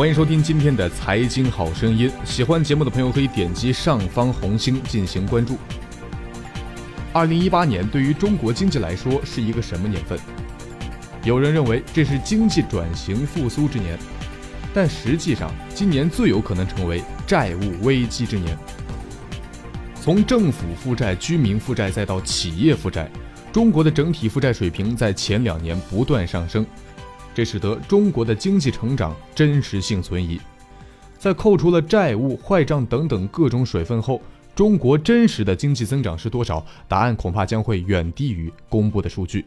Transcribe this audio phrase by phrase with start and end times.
[0.00, 2.10] 欢迎收听今天的财经好声音。
[2.24, 5.58] 喜欢节目的朋友可以点击上方红心进行关注。
[7.12, 10.18] 二零一八年对于中国经济来说是一个什么年份？
[11.22, 13.98] 有人认为这是经济转型复苏之年，
[14.72, 18.56] 但实际上今年最有可能成为债务危机之年。
[19.94, 23.06] 从政府负债、居民负债再到企业负债，
[23.52, 26.64] 中国的整体负债水平在前两年不断上升。
[27.34, 30.40] 这使得中国的经济成长真实性存疑。
[31.18, 34.20] 在扣除了债务、坏账等等各种水分后，
[34.54, 36.64] 中国真实的经济增长是多少？
[36.88, 39.44] 答案恐怕将会远低于公布的数据。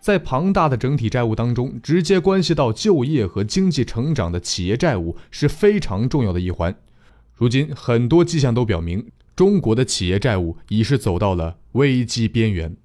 [0.00, 6.76] 在庞大的整体债务当中，直接关系到就业和经济成长的企业债务是非常重要的一环。
[7.34, 12.76] 如今，很多迹象都表明，中国的企业债务已是走到了危机边缘。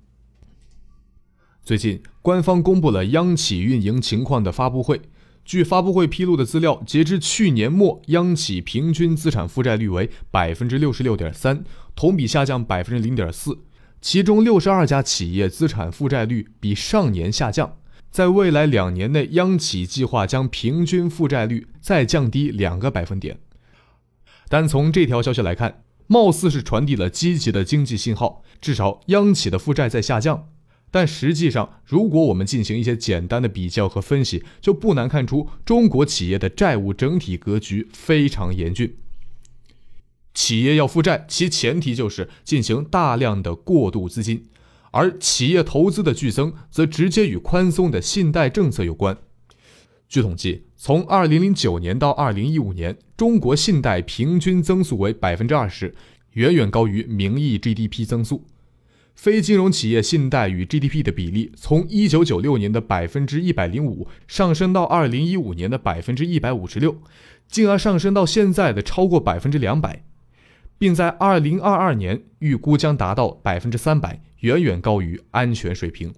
[1.69, 4.99] 最近，官方公布了央企运营情况的发布会。
[5.45, 11.63] 据发布会披露的资料，截至去年末，央企平均资产负债率为百分之六十六点三，
[11.95, 13.59] 同比下降百分之零点四。
[14.02, 17.77] 其中，六十二家企业资产负债率比上年下降。
[18.09, 23.38] 在未来两年内，央企计划将平均负债率再降低两个百分点。
[24.47, 30.47] 但从这条消息来看，貌似是传递了积极的经济信号，至少央企的负债在下降。
[30.91, 38.95] 但实际上，如果我们进行一些简单的比较和分析，就不难看出中国企业的债务整体格局非常严峻。
[40.33, 44.45] 企业要负债，其前提就是进行大量的过渡资金，
[44.91, 49.17] 而企业投资的剧增则直接与宽松的信贷政策有关。
[50.07, 55.93] 据统计，从2009年到2015年，中国信贷平均增速为百分之二十，
[56.33, 58.45] 远远高于名义 GDP 增速。
[59.22, 66.95] 非金融企业信贷与 GDP 的比例从1996年的百分之一百零五上升到2015年的百分之一百五十六，
[67.45, 70.06] 进而上升到现在的超过百分之两百，
[70.78, 76.13] 并在2022年预估将达到百分之三百，远远高于安全水平。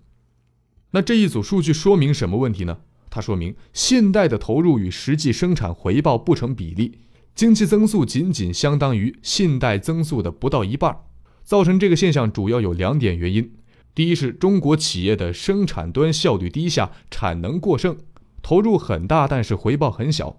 [0.91, 2.81] 那这一组数据说明什么问题呢？
[3.09, 6.99] 它说明信贷的投入与实际生产回报不成比例，
[7.33, 10.95] 经济增速仅仅相当于信贷增速的不到一半。
[11.43, 13.51] 造成这个现象主要有两点原因：
[13.93, 17.97] 第一是中国企业的生产端效率低下，产能过剩，
[18.41, 20.37] 投入很大，但是回报很小；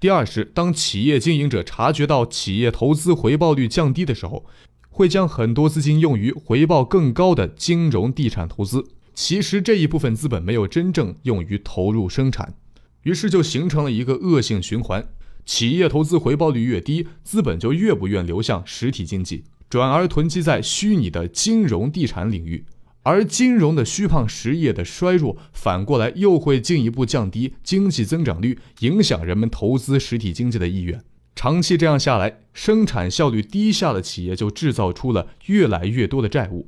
[0.00, 4.46] 第二是当企业经营者察觉到企业投资回报率降低的时候，
[4.88, 8.86] 会将很多资金用于回报更高的金融地产投资。
[9.14, 12.54] 其实这一部分资本没有真正用于投入生产，
[13.02, 15.06] 于是就形成了一个恶性循环：
[15.44, 19.44] 企业投资回报率越低，资本就越不愿流向实体经济。
[19.76, 22.64] 转而囤积在虚拟的金融地产领域，
[23.02, 31.04] 而金融的虚胖实业的衰弱，反过来又会进一步降低经济增长率，影响人们投资实体经济的意愿。
[31.34, 36.66] 长期这样下来，生产效率低下的企业就制造出了越来越多的债务。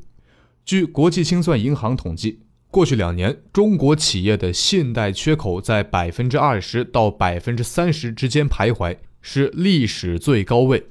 [0.66, 10.84] 据国际清算银行统计，过去两年中国企业的信贷缺口在百分之二十到百分之三十之间徘徊，是历史最高位。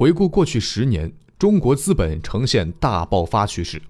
[0.00, 3.82] 回顾过去十年，中国资本呈现大爆发趋势，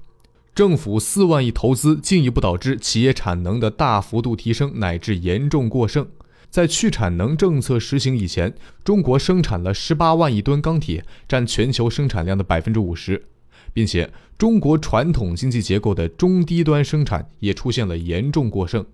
[0.52, 6.04] 政府四万亿投资进一步导致企业产能的大幅度提升乃至严重过剩。
[6.50, 13.26] 在去产能政策实行以前，中国生产了十八万亿吨钢铁，占全球生产量的百分之五十，
[13.72, 18.84] 并且中国传统经济结构的中低端生产也出现了严重过剩，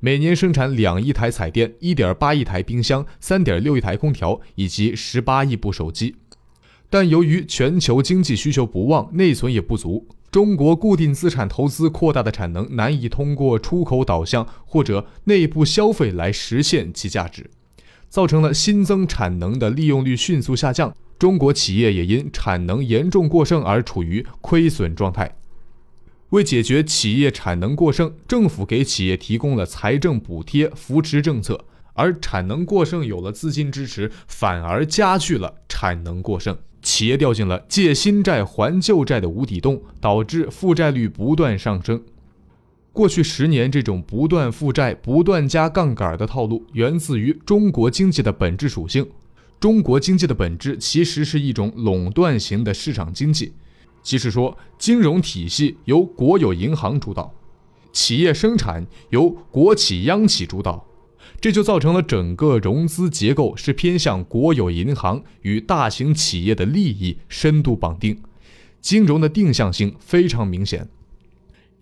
[0.00, 6.16] 每年生产两亿台彩电、一点八亿台冰箱、三点六亿台空调以及十八亿部手机。
[6.92, 17.48] 但由于全球经济需求不旺，内存也不足，中国固定资产投资扩大的产能难以通过出口导向或者内部消费来实现其价值，
[18.10, 20.94] 造成了新增产能的利用率迅速下降。
[21.18, 25.34] 中国企业也因产能严重过剩而处于亏损状态。
[26.28, 36.54] 为解决企业产能过剩，政府给企业提供了财政补贴扶持政策，而产能过剩有了资金支持，反而加剧了产能过剩。
[36.82, 42.02] 企业掉进了借新债还旧债的无底洞，导致负债率不断上升。
[42.92, 49.08] 过去十年，这种不断负债、不断加杠杆的套路，源自于中国经济的本质属性。
[49.58, 53.52] 中国经济的本质其实是一种垄断型的市场经济，
[54.02, 57.32] 即是说，金融体系由国有银行主导，
[57.92, 60.84] 企业生产由国企央企主导。
[61.40, 68.20] 这就造成了整个融资结构是偏向国有银行与大型企业的利益深度绑定，
[68.80, 70.88] 金融的定向性非常明显。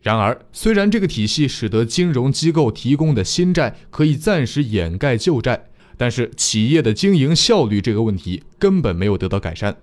[0.02, 5.66] 然而，虽然这个体系使得金融机构提供的新债可以暂时掩盖旧债，
[5.98, 9.76] 但是企业的经营效率这个问题根本没有得到改善。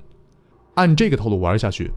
[0.74, 1.92] 按这个套路玩下去，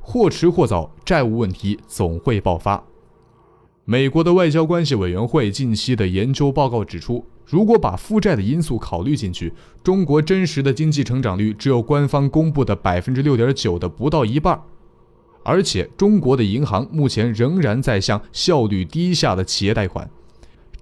[0.00, 2.84] 或迟或早，债务问题总会爆发。
[3.86, 9.52] 美国的外交关系委员会近期的研究报告指出，如果把负债的因素考虑进去，
[9.82, 14.58] 中国真实的经济成长率只有官方公布的百分之六点九的不到一半。
[15.42, 20.08] 而且，中国的银行目前仍然在向效率低下的企业贷款，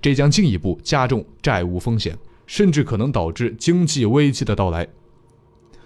[0.00, 2.16] 这将进一步加重债务风险，
[2.46, 4.86] 甚至可能导致经济危机的到来。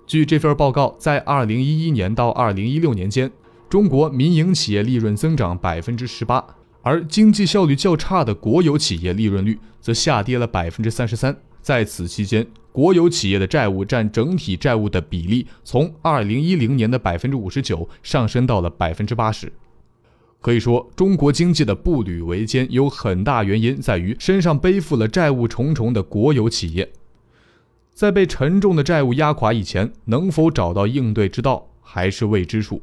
[0.07, 3.33] 据这份报告，在2011年到2016年间，
[3.71, 6.45] 中国民营企业利润增长百分之十八，
[6.87, 11.37] 而经济效率较差的国有企业利润率则下跌了百分之三十三。
[11.61, 19.53] 在此期间，国有企业的债务占整体债务的比例从二零一零年的百分之五十九上升到了百分之八十。
[20.41, 26.89] 可以说，中国经济的步履维艰有很大原因在于身上背负了债务重重的国有企业。
[27.93, 32.81] 在被沉重的债务压垮以前，能否找到应对之道还是未知数。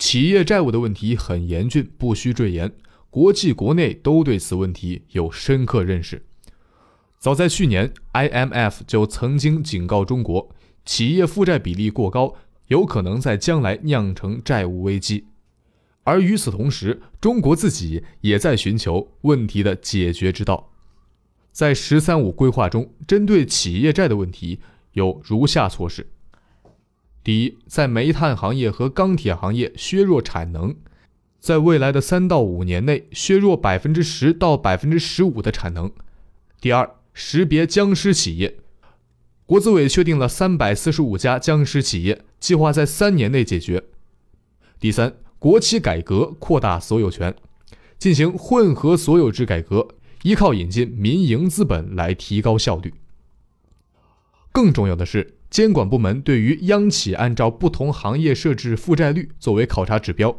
[0.00, 2.72] 企业债务的问题很严峻，不需赘言，
[3.10, 6.24] 国际国内都对此问题有深刻认识。
[7.18, 10.48] 早在去年，IMF 就曾经警告中国，
[10.86, 12.34] 企业负债比例过高，
[12.68, 15.26] 有可能在将来酿成债务危机。
[16.02, 20.72] 而与此同时，中国自己也在寻求问题的解决之道。
[21.52, 24.60] 在“十三五”规划中，针对企业债的问题
[24.92, 26.08] 有如下措施：
[27.30, 30.74] 第一，在煤炭行业和钢铁行业削弱产能，
[31.38, 35.90] 在未来的三到五年内削弱百分之十到百分之十五的产能；
[36.60, 38.56] 第二，识别僵尸企业，
[39.46, 43.84] 国资委确定了三百四十五家僵尸企业，计划在三年内解决。
[44.80, 47.36] 第三，国企改革扩大所有权，
[47.96, 49.86] 进行混合所有制改革，
[50.24, 52.92] 依靠引进民营资本来提高效率。
[54.50, 60.36] 更重要的是，监管部门对于央企按照不同行业设置负债率作为考察指标，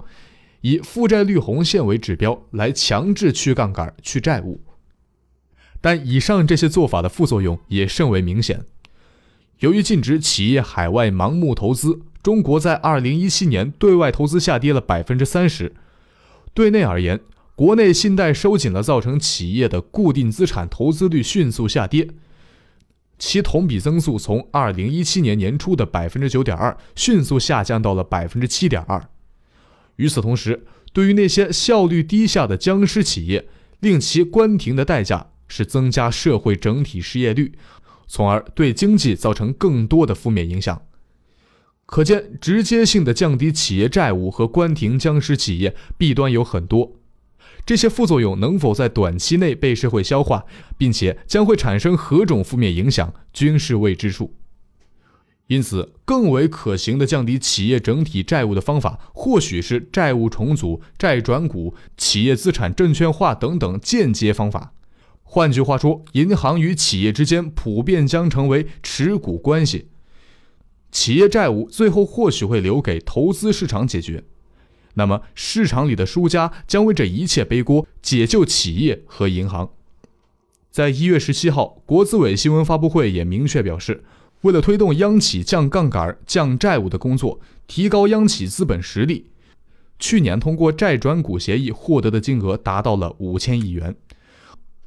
[0.61, 4.61] 以负债率红线为指标来强制去杠杆、去债务。
[5.81, 8.63] 但以上这些做法的副作用也甚为明显。
[9.59, 15.73] 由于禁止企业海外盲目投资，中国在2017年对外投资下跌了百分之三十。
[16.53, 17.19] 对内而言，
[17.55, 22.07] 国内信贷收紧了，造成企业的固定资产投资率迅速下跌，
[23.21, 28.99] 其同比增速从2017年年初的百分之九点二迅速下降到了百分之七点二。
[29.97, 33.47] 与此同时，对于那些效率低下的僵尸企业，
[33.79, 35.27] 令其关停的代价。
[35.53, 37.51] 是增加社会整体失业率，
[38.07, 40.81] 从而对经济造成更多的负面影响。
[41.85, 46.93] 可见，直接性的降低企业债务和关停僵尸企业弊端有很多。
[47.65, 50.45] 这些副作用能否在短期内被社会消化，
[50.77, 54.35] 并且将会产生何种负面影响，均是未知数。
[55.47, 64.73] 因此，更为可行的降低企业整体债务的方法，或许是债务重组、债转股、企业资产证券化等等间接方法。
[65.23, 69.89] 换句话说，银行与企业之间普遍将成为持股关系，
[70.89, 74.23] 企业债务最后或许会留给投资市场解决，
[74.95, 79.71] 那么市场里的输家将为这一切背锅，解救企业和银行。
[80.69, 84.03] 在一月十七号，国资委新闻发布会也明确表示，
[84.41, 89.31] 为了推动央企降杠杆、降债务的工作，提高央企资本实力，
[89.99, 93.95] 去年通过债转股协议获得的金额达到了五千亿元。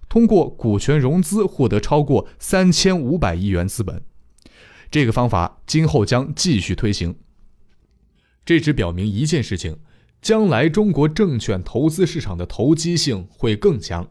[0.09, 4.03] 通过股权融资获得超过三千五百亿元资本，
[4.91, 7.17] 这个方法今后将继续推行。
[8.47, 9.79] 这只表明一件事情：
[10.25, 14.09] 将来中国证券投资市场的投机性会更强。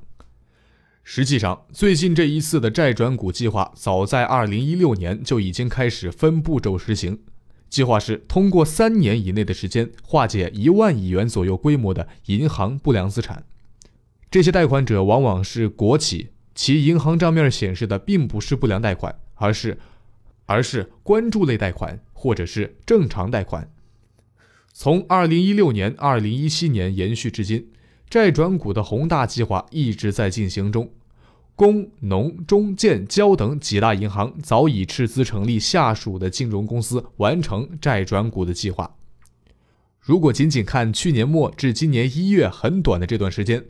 [1.04, 7.20] 实际上，最近这一次的债转股计划，早在二零一六年就已经开始分步骤实行。
[7.68, 13.44] 计划是通过三年以内的时间，化解一万亿元左右规模的银行不良资产。
[14.30, 19.80] 这些贷款者往往是国企，其银行账面显示的并不是不良贷款，而是，
[20.46, 23.68] 而是关注类贷款或者是正常贷款。
[24.76, 27.68] 从2016年、2017年延续至今，
[28.10, 30.92] 债转股的宏大计划一直在进行中。
[31.56, 38.96] 工农中建交等几大银行早已斥资成立下属的金融公司，完成债转股的计划。
[40.00, 43.64] 如果仅仅看去年末至今年一月很短的这段时间，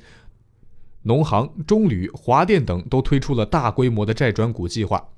[1.01, 5.09] 农行、中铝、华电等都推出了大规模的债转股计划，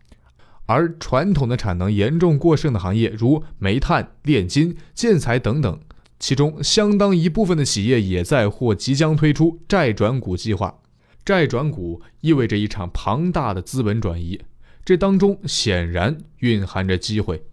[0.66, 5.80] 而传统的产能严重过剩的行业，如煤炭、炼金、建材等等，
[6.20, 10.80] 其中相当一部分的企业也在或即将推出债转股计划。
[11.24, 14.40] 债转股意味着一场庞大的资本转移，
[14.84, 17.44] 这当中显然蕴含着机会。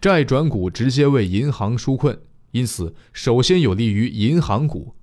[0.00, 2.18] 债转股直接为银行纾困，
[2.52, 4.94] 因此首先有利于银行股。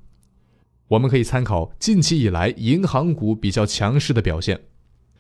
[0.88, 4.62] 我们可以参考近期以来银行股比较强势的表现，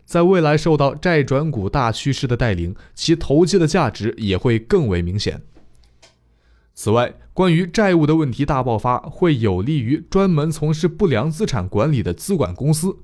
[0.07, 5.41] 在未来受到债转股大趋势的带领，其投机的价值也会更为明显。
[6.73, 12.95] 此外，关于债务的问题大爆发，会有利于专门从事不良资产管理的资管公司，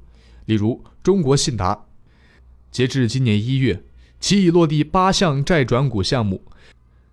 [0.45, 1.87] 例如中国信达。
[2.71, 3.83] 截至今年一月，
[4.21, 6.45] 其已落地八项债转股项目，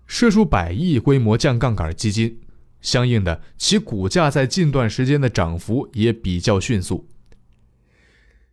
[0.07, 2.39] 涉数百亿规模降杠杆基金。
[2.79, 7.05] 相应的，其股价在近段时间的涨幅也比较迅速。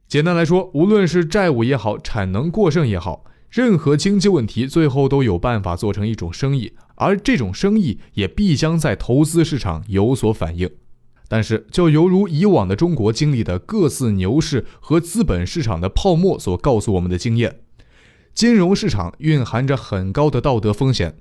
[0.09, 10.71] 简单来说，无论是债务也好，产能过剩也好，任何经济问题最后都有办法做成一种生意，而这种生意也必将在投资市场有所反映。
[11.29, 17.61] 但是，就犹如以往的中国经历的各次牛市和资本市场的泡沫所告诉我们的经验，
[18.33, 21.19] 金融市场蕴含着很高的道德风险，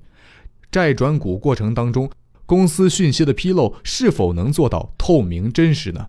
[0.71, 2.09] 债转股过程当中。
[2.45, 6.07] 公司讯息的披露是否能做到透明真实呢？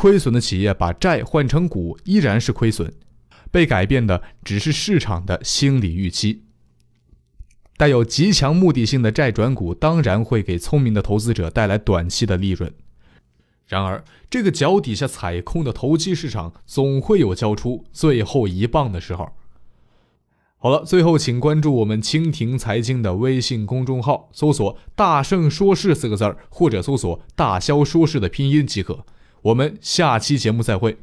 [0.00, 2.90] 亏损的企业把债换成股依然是亏损，
[3.50, 6.44] 被改变的只是市场的心理预期。
[7.76, 12.72] 带有极强目的性的债转股当然会给聪明的投资者带来短期的利润，
[13.66, 19.28] 然而这个脚底下踩空的投机市场总会有交出最后一棒的时候。
[20.56, 29.04] 好了，最后请关注我们蜻蜓财经的微信公众号，搜索“大圣说事”四个字儿，或者搜索“大肖说事”的拼音即可。
[29.42, 30.96] 我们下期节目再会。